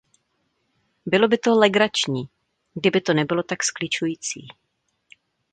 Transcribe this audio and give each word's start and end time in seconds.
Bylo 1.05 1.27
by 1.27 1.37
to 1.37 1.53
legrační, 1.59 2.29
kdyby 2.73 3.01
to 3.01 3.13
nebylo 3.13 3.43
tak 3.43 3.63
skličující. 3.63 4.47